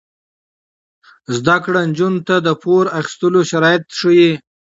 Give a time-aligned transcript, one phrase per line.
[1.35, 4.31] زده کړه نجونو ته د پور اخیستلو شرایط ښيي.